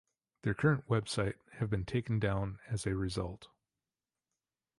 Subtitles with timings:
[0.41, 3.49] Their current website have been taken down as a result.